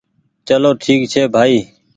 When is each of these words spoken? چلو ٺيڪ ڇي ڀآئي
چلو 0.47 0.69
ٺيڪ 0.81 1.01
ڇي 1.11 1.21
ڀآئي 1.33 1.59